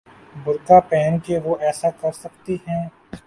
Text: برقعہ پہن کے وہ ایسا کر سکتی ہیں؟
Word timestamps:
برقعہ 0.35 0.79
پہن 0.89 1.17
کے 1.25 1.39
وہ 1.43 1.55
ایسا 1.61 1.89
کر 2.01 2.11
سکتی 2.13 2.55
ہیں؟ 2.67 2.83